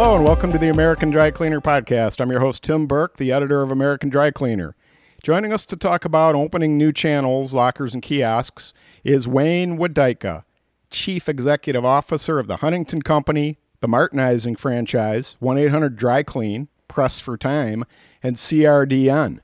[0.00, 2.20] Hello and welcome to the American Dry Cleaner Podcast.
[2.20, 4.76] I'm your host, Tim Burke, the editor of American Dry Cleaner.
[5.24, 8.72] Joining us to talk about opening new channels, lockers, and kiosks
[9.02, 10.44] is Wayne Wudyka,
[10.88, 17.18] Chief Executive Officer of the Huntington Company, the Martinizing franchise, 1 800 Dry Clean, Press
[17.18, 17.84] for Time,
[18.22, 19.40] and CRDN.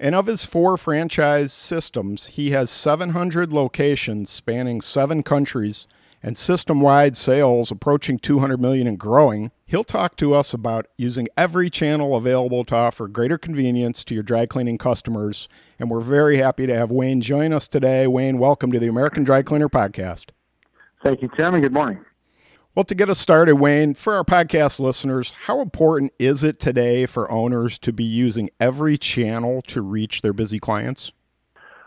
[0.00, 5.86] And of his four franchise systems, he has 700 locations spanning seven countries
[6.22, 9.50] and system-wide sales approaching 200 million and growing.
[9.66, 14.22] He'll talk to us about using every channel available to offer greater convenience to your
[14.22, 15.48] dry cleaning customers.
[15.78, 18.06] And we're very happy to have Wayne join us today.
[18.06, 20.30] Wayne, welcome to the American Dry Cleaner Podcast.
[21.02, 22.04] Thank you, Tim, and good morning.
[22.74, 27.04] Well, to get us started, Wayne, for our podcast listeners, how important is it today
[27.04, 31.12] for owners to be using every channel to reach their busy clients?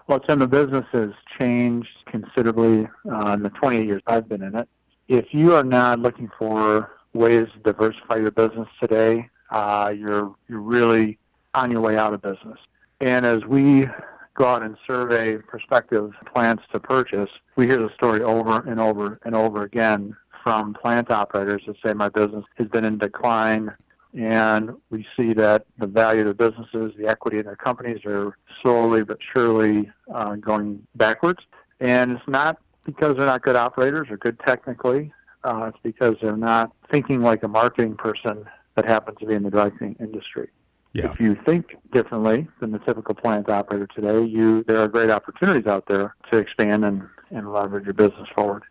[0.07, 1.09] Well, Tim, the business has
[1.39, 4.69] changed considerably uh, in the 28 years I've been in it.
[5.07, 10.59] If you are not looking for ways to diversify your business today, uh, you're you're
[10.59, 11.17] really
[11.55, 12.59] on your way out of business.
[13.01, 13.87] And as we
[14.35, 19.19] go out and survey prospective plants to purchase, we hear the story over and over
[19.23, 23.73] and over again from plant operators that say my business has been in decline
[24.17, 28.37] and we see that the value of the businesses, the equity in their companies are
[28.61, 31.39] slowly but surely uh, going backwards.
[31.81, 35.11] And it's not because they're not good operators or good technically.
[35.43, 39.43] Uh, it's because they're not thinking like a marketing person that happens to be in
[39.43, 40.49] the dry cleaning industry.
[40.93, 41.11] Yeah.
[41.11, 45.67] If you think differently than the typical plant operator today, you there are great opportunities
[45.67, 48.63] out there to expand and, and leverage your business forward.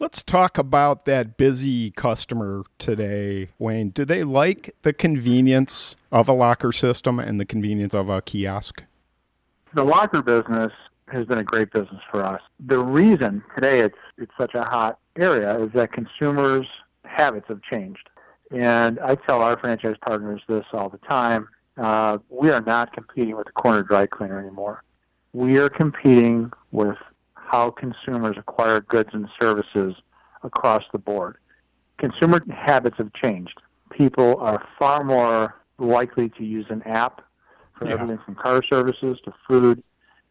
[0.00, 3.90] Let's talk about that busy customer today, Wayne.
[3.90, 8.82] Do they like the convenience of a locker system and the convenience of a kiosk?
[9.72, 10.72] The locker business
[11.08, 12.40] has been a great business for us.
[12.58, 16.66] The reason today it's it's such a hot area is that consumers'
[17.04, 18.08] habits have changed.
[18.50, 21.48] And I tell our franchise partners this all the time.
[21.76, 24.82] Uh, we are not competing with the corner dry cleaner anymore.
[25.32, 26.96] We are competing with
[27.54, 29.94] how consumers acquire goods and services
[30.42, 31.36] across the board.
[31.98, 33.60] Consumer habits have changed.
[33.92, 37.20] People are far more likely to use an app
[37.78, 37.92] for Yeah.
[37.94, 39.84] everything from car services to food,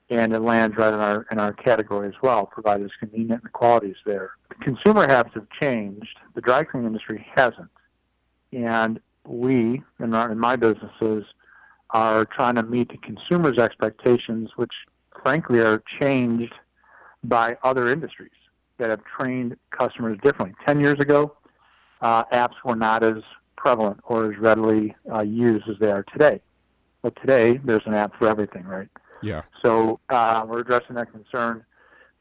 [0.09, 3.43] and it lands right in our in our category as well, provided it's convenient and
[3.43, 4.31] the quality is there.
[4.59, 6.17] Consumer habits have changed.
[6.33, 7.71] The dry cleaning industry hasn't,
[8.51, 11.23] and we in, our, in my businesses
[11.91, 14.73] are trying to meet the consumers' expectations, which
[15.23, 16.53] frankly are changed
[17.23, 18.31] by other industries
[18.77, 20.55] that have trained customers differently.
[20.65, 21.35] Ten years ago,
[22.01, 23.23] uh, apps were not as
[23.55, 26.41] prevalent or as readily uh, used as they are today.
[27.01, 28.87] But today, there's an app for everything, right?
[29.21, 29.43] Yeah.
[29.63, 31.65] So uh, we're addressing that concern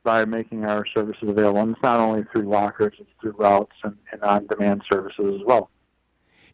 [0.05, 1.61] by making our services available.
[1.61, 5.71] And it's not only through lockers, it's through routes and, and on-demand services as well.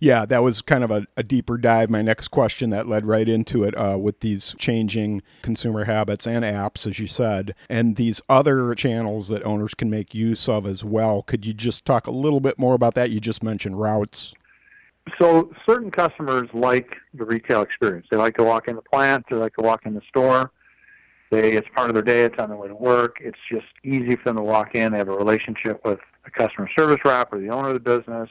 [0.00, 1.90] Yeah, that was kind of a, a deeper dive.
[1.90, 6.44] My next question that led right into it uh, with these changing consumer habits and
[6.44, 10.84] apps, as you said, and these other channels that owners can make use of as
[10.84, 11.22] well.
[11.22, 13.10] Could you just talk a little bit more about that?
[13.10, 14.34] You just mentioned routes.
[15.20, 18.06] So certain customers like the retail experience.
[18.10, 19.24] They like to walk in the plant.
[19.30, 20.52] They like to walk in the store.
[21.30, 22.22] They it's part of their day.
[22.22, 23.16] It's on their way to work.
[23.20, 24.92] It's just easy for them to walk in.
[24.92, 28.28] They have a relationship with the customer service rep or the owner of the business.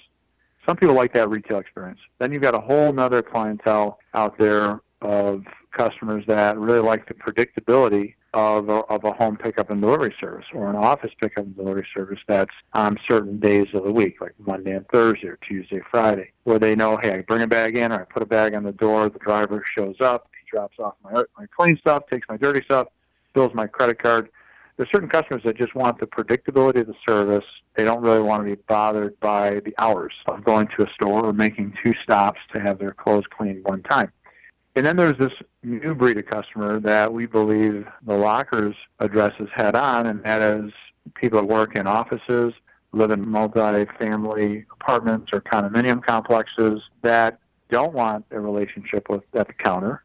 [0.67, 1.99] Some people like that retail experience.
[2.19, 7.13] Then you've got a whole nother clientele out there of customers that really like the
[7.13, 11.55] predictability of a, of a home pickup and delivery service or an office pickup and
[11.55, 15.79] delivery service that's on certain days of the week, like Monday and Thursday or Tuesday,
[15.89, 18.53] Friday, where they know, hey, I bring a bag in or I put a bag
[18.53, 22.27] on the door, the driver shows up, he drops off my, my clean stuff, takes
[22.27, 22.87] my dirty stuff,
[23.33, 24.29] bills my credit card.
[24.77, 27.43] There's certain customers that just want the predictability of the service.
[27.75, 31.25] They don't really want to be bothered by the hours of going to a store
[31.25, 34.11] or making two stops to have their clothes cleaned one time.
[34.75, 35.33] And then there's this
[35.63, 40.71] new breed of customer that we believe the lockers addresses head on, and that is
[41.15, 42.53] people that work in offices,
[42.91, 49.53] live in multi-family apartments or condominium complexes that don't want a relationship with at the
[49.53, 50.03] counter.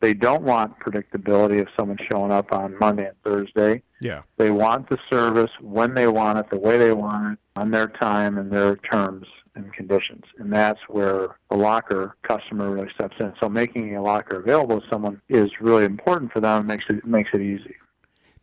[0.00, 3.82] They don't want predictability of someone showing up on Monday and Thursday.
[4.04, 4.20] Yeah.
[4.36, 7.86] They want the service when they want it, the way they want it, on their
[7.86, 10.24] time and their terms and conditions.
[10.36, 13.32] And that's where the locker customer really steps in.
[13.40, 16.66] So making a locker available to someone is really important for them.
[16.66, 17.76] Makes it makes it easy.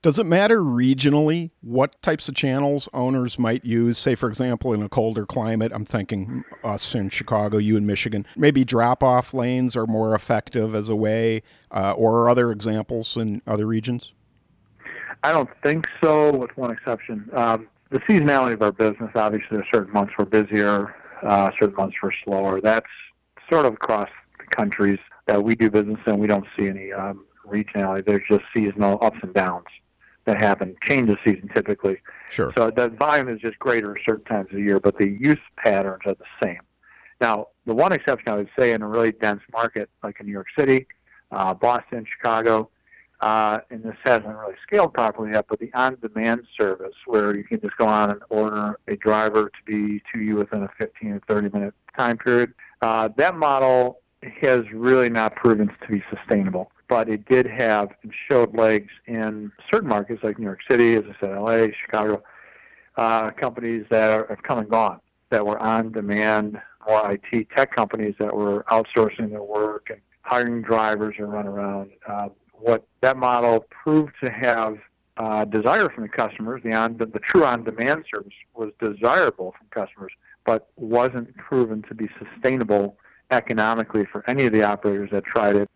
[0.01, 3.99] Does it matter regionally what types of channels owners might use?
[3.99, 8.25] Say, for example, in a colder climate, I'm thinking us in Chicago, you in Michigan,
[8.35, 13.43] maybe drop off lanes are more effective as a way, uh, or other examples in
[13.45, 14.11] other regions?
[15.23, 17.29] I don't think so, with one exception.
[17.33, 20.95] Um, the seasonality of our business, obviously, there are certain months we're busier.
[21.21, 22.59] Uh, certain months we're slower.
[22.61, 22.87] That's
[23.51, 24.09] sort of across
[24.39, 24.97] the countries
[25.27, 26.17] that we do business in.
[26.17, 28.05] We don't see any um, regionality.
[28.05, 29.67] There's just seasonal ups and downs
[30.25, 30.75] that happen.
[30.83, 31.97] Change of season typically.
[32.29, 32.53] Sure.
[32.57, 36.01] So the volume is just greater certain times of the year, but the use patterns
[36.05, 36.61] are the same.
[37.19, 40.31] Now, the one exception I would say in a really dense market like in New
[40.31, 40.87] York City,
[41.31, 42.69] uh, Boston, Chicago,
[43.21, 47.61] uh, and this hasn't really scaled properly yet, but the on-demand service where you can
[47.61, 51.21] just go on and order a driver to be to you within a 15 or
[51.27, 53.99] 30 minute time period, uh, that model
[54.41, 56.71] has really not proven to be sustainable.
[56.87, 61.03] But it did have and showed legs in certain markets like New York City, as
[61.05, 62.21] I said, LA, Chicago,
[62.97, 67.73] uh, companies that are, have come and gone that were on demand, more IT tech
[67.73, 71.91] companies that were outsourcing their work and hiring drivers to run around.
[72.05, 72.29] Uh,
[72.61, 74.77] what that model proved to have
[75.17, 79.67] uh, desire from the customers, the, on, the, the true on-demand service was desirable from
[79.69, 80.11] customers,
[80.45, 82.97] but wasn't proven to be sustainable
[83.29, 85.69] economically for any of the operators that tried it.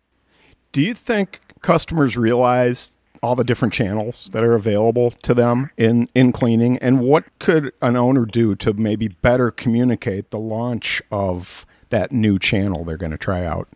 [0.72, 6.08] Do you think customers realize all the different channels that are available to them in,
[6.14, 6.76] in cleaning?
[6.78, 12.38] And what could an owner do to maybe better communicate the launch of that new
[12.38, 13.68] channel they're going to try out?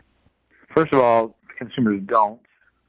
[0.75, 2.41] First of all, consumers don't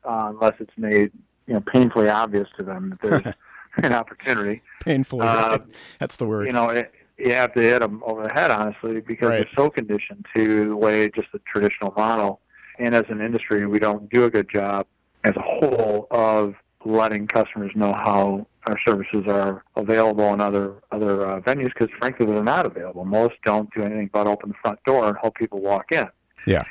[0.03, 1.11] uh, unless it's made
[1.47, 3.35] you know painfully obvious to them that there's
[3.85, 4.61] an opportunity.
[4.81, 5.59] Painfully, uh,
[5.99, 6.47] that's the word.
[6.47, 9.37] You know, it, you have to hit them over the head, honestly, because right.
[9.37, 12.39] they're so conditioned to the way just the traditional model.
[12.79, 14.87] And as an industry, we don't do a good job
[15.23, 21.27] as a whole of letting customers know how our services are available in other other
[21.27, 23.05] uh, venues because frankly they're not available.
[23.05, 26.07] Most don't do anything but open the front door and help people walk in.
[26.47, 26.63] Yeah.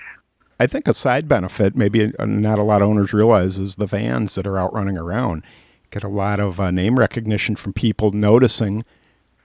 [0.60, 4.34] I think a side benefit, maybe not a lot of owners realize, is the vans
[4.34, 5.42] that are out running around
[5.90, 8.84] get a lot of uh, name recognition from people noticing,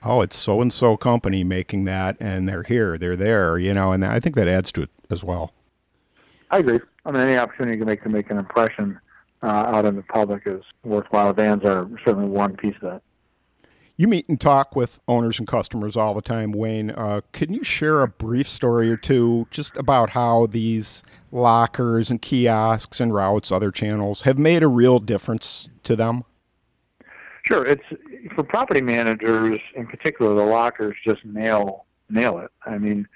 [0.04, 3.92] oh, it's so and so company making that, and they're here, they're there, you know,
[3.92, 5.54] and I think that adds to it as well.
[6.50, 6.80] I agree.
[7.06, 9.00] I mean, any opportunity to make to make an impression
[9.42, 11.32] uh, out in the public is worthwhile.
[11.32, 13.02] Vans are certainly one piece of that.
[13.98, 16.90] You meet and talk with owners and customers all the time, Wayne.
[16.90, 21.02] Uh, can you share a brief story or two just about how these
[21.32, 26.24] lockers and kiosks and routes, other channels, have made a real difference to them?
[27.44, 27.64] Sure.
[27.64, 27.84] It's
[28.34, 30.34] for property managers in particular.
[30.34, 32.50] The lockers just nail nail it.
[32.66, 33.08] I mean,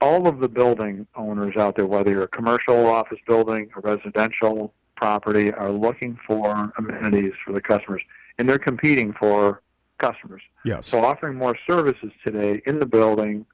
[0.00, 4.74] all of the building owners out there, whether you're a commercial office building, a residential
[4.96, 8.02] property, are looking for amenities for the customers,
[8.38, 9.62] and they're competing for
[9.98, 10.42] customers.
[10.64, 10.86] Yes.
[10.86, 13.46] So offering more services today in the building,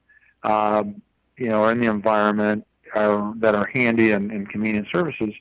[0.43, 1.01] um,
[1.37, 2.65] you know, or in the environment
[2.95, 5.33] are, that are handy and, and convenient services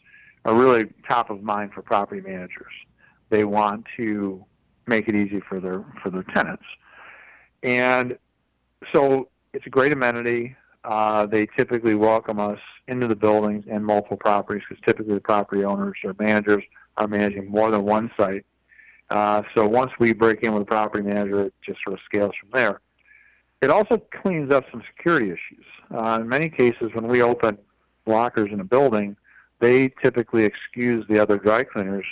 [0.45, 2.73] are really top of mind for property managers.
[3.29, 4.45] They want to
[4.87, 6.65] make it easy for their for their tenants,
[7.63, 8.19] and
[8.93, 10.57] so it's a great amenity.
[10.83, 12.59] Uh, they typically welcome us
[12.89, 16.65] into the buildings and multiple properties because typically the property owners or managers
[16.97, 18.45] are managing more than one site
[19.11, 22.33] uh, so once we break in with a property manager, it just sort of scales
[22.41, 22.81] from there.
[23.61, 25.65] It also cleans up some security issues.
[25.91, 27.59] Uh, in many cases, when we open
[28.07, 29.17] lockers in a building,
[29.59, 32.07] they typically excuse the other dry cleaners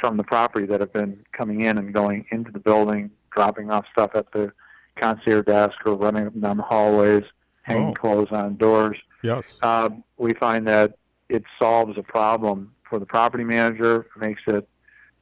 [0.00, 3.86] from the property that have been coming in and going into the building, dropping off
[3.92, 4.52] stuff at the
[4.96, 7.24] concierge desk or running down the hallways,
[7.62, 7.94] hanging oh.
[7.94, 8.96] clothes on doors.
[9.22, 9.56] Yes.
[9.62, 10.96] Um, we find that
[11.28, 14.68] it solves a problem for the property manager, makes it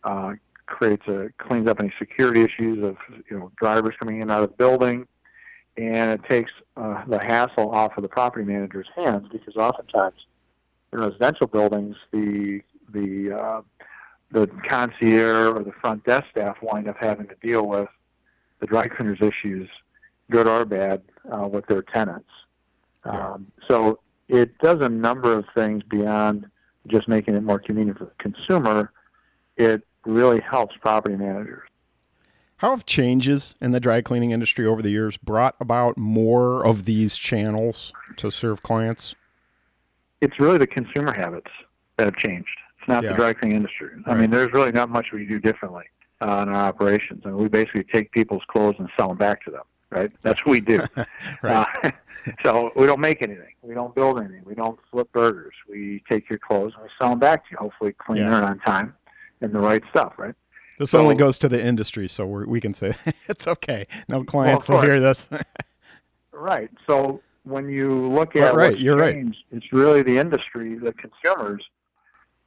[0.02, 0.34] uh,
[0.66, 2.96] creates a cleans up any security issues of
[3.30, 5.06] you know drivers coming in and out of the building,
[5.76, 10.26] and it takes uh, the hassle off of the property manager's hands because oftentimes
[10.92, 12.60] in residential buildings the
[12.92, 13.62] the uh,
[14.30, 17.88] the concierge or the front desk staff wind up having to deal with
[18.60, 19.68] the dry cleaners issues,
[20.30, 22.28] good or bad, uh, with their tenants.
[23.04, 23.32] Yeah.
[23.32, 26.46] Um, so it does a number of things beyond
[26.88, 28.92] just making it more convenient for the consumer.
[29.56, 31.68] It really helps property managers.
[32.58, 36.84] How have changes in the dry cleaning industry over the years brought about more of
[36.84, 39.14] these channels to serve clients?
[40.20, 41.50] It's really the consumer habits
[41.96, 42.48] that have changed.
[42.78, 43.10] It's not yeah.
[43.10, 43.90] the dry cleaning industry.
[44.06, 44.16] Right.
[44.16, 45.84] I mean, there's really not much we do differently
[46.20, 47.22] uh, in our operations.
[47.24, 49.64] I mean, we basically take people's clothes and sell them back to them.
[49.90, 50.10] Right?
[50.22, 50.86] That's what we do.
[51.42, 51.66] right.
[51.82, 51.90] uh,
[52.44, 53.52] so we don't make anything.
[53.62, 54.42] We don't build anything.
[54.44, 55.54] We don't flip burgers.
[55.68, 58.36] We take your clothes and we sell them back to you, hopefully clean yeah.
[58.36, 58.94] and on time
[59.40, 60.34] and the right stuff, right?
[60.78, 62.94] This so, only goes to the industry, so we can say
[63.28, 63.86] it's okay.
[64.08, 65.28] No clients well, will hear this.
[66.32, 66.70] right.
[66.88, 69.58] So when you look at right, you're changed, right.
[69.58, 71.64] it's really the industry, the consumers,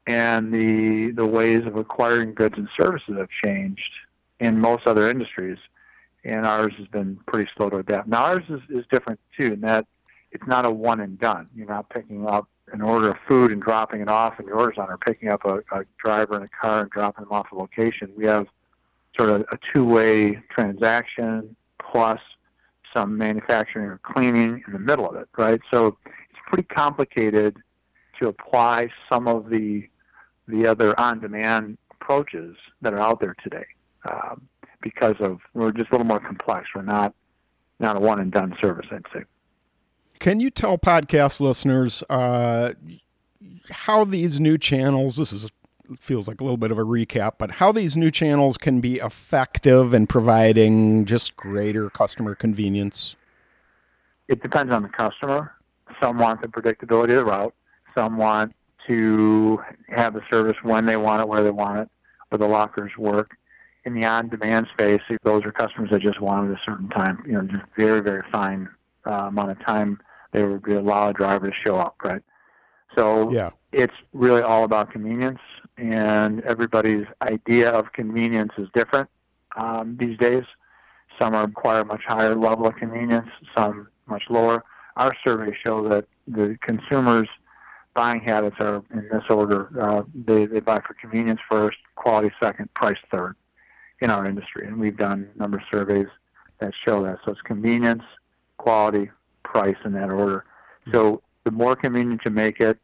[0.08, 3.92] and the the ways of acquiring goods and services have changed
[4.40, 5.58] in most other industries.
[6.24, 8.08] and ours has been pretty slow to adapt.
[8.08, 9.86] Now ours is, is different too, in that
[10.32, 11.48] it's not a one and done.
[11.56, 14.90] You're not picking up an order of food and dropping it off, and orders on
[14.90, 18.12] or picking up a, a driver in a car and dropping them off a location.
[18.16, 18.48] We have
[19.18, 22.20] sort of a two-way transaction plus
[22.96, 25.60] some manufacturing or cleaning in the middle of it, right?
[25.72, 27.58] So it's pretty complicated
[28.22, 29.88] to apply some of the
[30.48, 33.66] the other on-demand approaches that are out there today
[34.10, 34.48] um,
[34.82, 36.68] because of we're just a little more complex.
[36.74, 37.14] We're not
[37.80, 39.24] not a one and done service, I'd say.
[40.20, 42.74] Can you tell podcast listeners uh,
[43.70, 45.18] how these new channels?
[45.18, 45.50] This is
[46.00, 48.98] feels like a little bit of a recap, but how these new channels can be
[48.98, 53.16] effective in providing just greater customer convenience?
[54.28, 55.54] It depends on the customer.
[56.02, 57.54] Some want the predictability of the route.
[57.96, 58.54] Some want
[58.88, 61.90] to have the service when they want it, where they want it,
[62.30, 63.32] where the lockers work.
[63.86, 67.44] In the on-demand space, those are customers that just wanted a certain time, you know,
[67.44, 68.68] just very, very fine
[69.06, 72.22] uh, amount of time they would allow a driver to show up, right?
[72.98, 73.52] So yeah.
[73.72, 75.40] it's really all about convenience
[75.78, 79.10] and everybody's idea of convenience is different
[79.56, 80.44] um, these days.
[81.20, 84.64] Some require a much higher level of convenience, some much lower.
[84.96, 87.30] Our surveys show that the consumers'
[87.94, 89.70] buying habits are in this order.
[89.80, 93.36] Uh, they, they buy for convenience first, quality second, price third
[94.02, 94.68] in our industry.
[94.68, 96.08] And we've done a number of surveys
[96.60, 97.20] that show that.
[97.26, 98.04] So it's convenience,
[98.58, 99.10] quality,
[99.58, 100.46] price in that order.
[100.92, 102.78] So the more convenient you make it,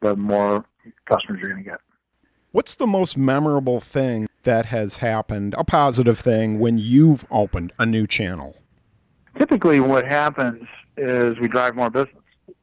[0.00, 0.64] the more
[1.06, 1.80] customers you're going to get.
[2.52, 7.84] What's the most memorable thing that has happened, a positive thing, when you've opened a
[7.84, 8.56] new channel?
[9.38, 12.14] Typically, what happens is we drive more business.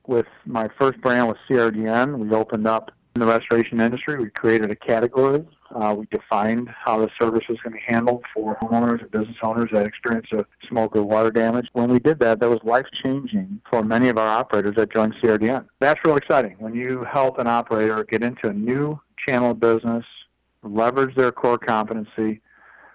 [0.08, 4.18] With my first brand with CRDN, we opened up in the restoration industry.
[4.18, 5.46] We created a category.
[5.76, 9.36] Uh, we defined how the service was going to be handled for homeowners and business
[9.42, 11.68] owners that experience a smoke or water damage.
[11.74, 15.16] When we did that, that was life changing for many of our operators that joined
[15.16, 15.66] CRDN.
[15.80, 16.56] That's real exciting.
[16.60, 20.06] When you help an operator get into a new channel of business,
[20.62, 22.42] leverage their core competency,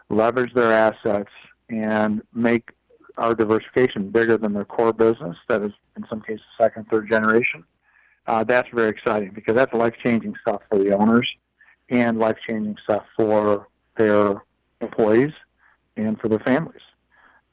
[0.09, 1.31] leverage their assets,
[1.69, 2.71] and make
[3.17, 7.65] our diversification bigger than their core business that is in some cases second, third generation.
[8.29, 11.29] Uh, that's very exciting because that's life-changing stuff for the owners
[11.91, 14.43] and life-changing stuff for their
[14.81, 15.33] employees
[15.97, 16.83] and for their families.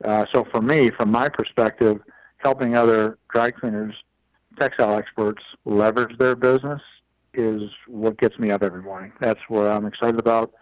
[0.03, 1.99] Uh, so for me, from my perspective,
[2.37, 3.95] helping other dry cleaners,
[4.59, 6.81] textile experts leverage their business
[7.33, 9.11] is what gets me up every morning.
[9.19, 10.53] That's what I'm excited about.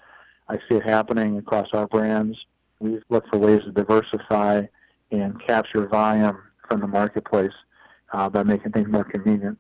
[0.50, 2.38] I see it happening across our brands.
[2.80, 4.64] We look for ways to diversify
[5.12, 6.38] and capture volume
[6.68, 7.52] from the marketplace
[8.12, 9.58] uh, by making things more convenient.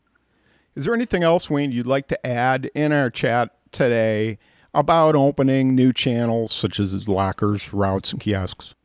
[0.76, 4.38] Is there anything else, Wayne, you'd like to add in our chat today
[4.74, 8.76] about opening new channels such as lockers, routes, and kiosks?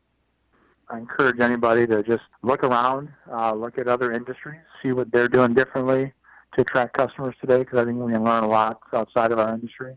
[0.90, 5.28] I encourage anybody to just look around, uh, look at other industries, see what they're
[5.28, 6.12] doing differently,
[6.54, 9.52] to attract customers today because I think we can learn a lot outside of our
[9.54, 9.96] industry.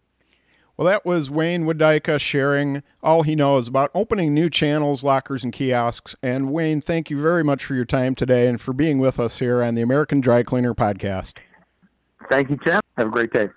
[0.77, 5.53] Well, that was Wayne Wudyka sharing all he knows about opening new channels, lockers, and
[5.53, 6.15] kiosks.
[6.23, 9.39] And Wayne, thank you very much for your time today and for being with us
[9.39, 11.37] here on the American Dry Cleaner Podcast.
[12.29, 12.81] Thank you, Tim.
[12.97, 13.49] Have a great day.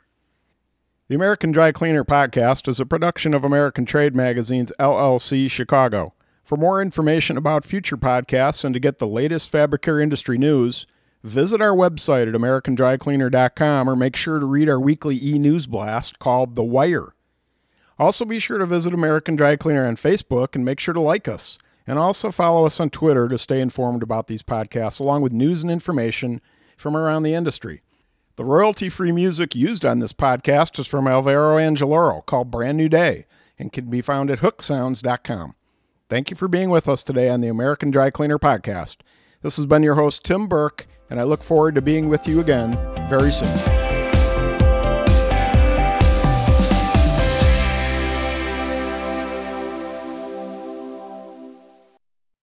[1.07, 6.15] The American Dry Cleaner Podcast is a production of American Trade Magazine's LLC Chicago.
[6.43, 10.87] For more information about future podcasts and to get the latest fabric care industry news,
[11.23, 16.55] visit our website at americandrycleaner.com or make sure to read our weekly e-news blast called
[16.55, 17.15] The Wire.
[17.99, 21.29] Also be sure to visit American Dry Cleaner on Facebook and make sure to like
[21.29, 21.59] us.
[21.87, 25.61] And also follow us on Twitter to stay informed about these podcasts along with news
[25.61, 26.41] and information
[26.79, 27.83] from around the industry.
[28.37, 33.27] The royalty-free music used on this podcast is from Alvaro Angeloro called Brand New Day
[33.61, 35.55] and can be found at hooksounds.com.
[36.09, 38.97] Thank you for being with us today on the American Dry Cleaner podcast.
[39.43, 42.41] This has been your host Tim Burke and I look forward to being with you
[42.41, 42.73] again
[43.09, 43.84] very soon.